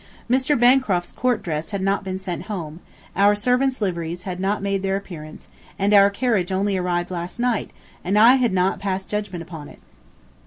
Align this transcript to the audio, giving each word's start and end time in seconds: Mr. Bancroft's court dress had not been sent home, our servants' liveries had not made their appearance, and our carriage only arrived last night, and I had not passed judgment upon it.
Mr. 0.27 0.59
Bancroft's 0.59 1.11
court 1.11 1.43
dress 1.43 1.69
had 1.69 1.79
not 1.83 2.03
been 2.03 2.17
sent 2.17 2.45
home, 2.45 2.79
our 3.15 3.35
servants' 3.35 3.81
liveries 3.81 4.23
had 4.23 4.39
not 4.39 4.63
made 4.63 4.81
their 4.81 4.95
appearance, 4.97 5.47
and 5.77 5.93
our 5.93 6.09
carriage 6.09 6.51
only 6.51 6.75
arrived 6.75 7.11
last 7.11 7.39
night, 7.39 7.69
and 8.03 8.17
I 8.17 8.37
had 8.37 8.51
not 8.51 8.79
passed 8.79 9.09
judgment 9.09 9.43
upon 9.43 9.69
it. 9.69 9.77